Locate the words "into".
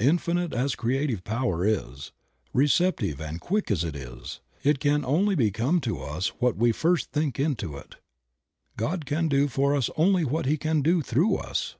7.38-7.76